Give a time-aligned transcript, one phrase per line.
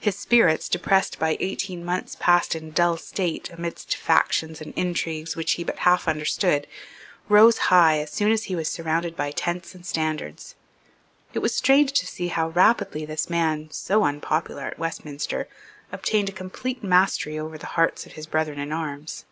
[0.00, 5.52] His spirits, depressed by eighteen months passed in dull state, amidst factions and intrigues which
[5.52, 6.66] he but half understood,
[7.28, 10.56] rose high as soon as he was surrounded by tents and standards,
[11.34, 15.46] It was strange to see how rapidly this man, so unpopular at Westminster,
[15.92, 19.24] obtained a complete mastery over the hearts of his brethren in arms.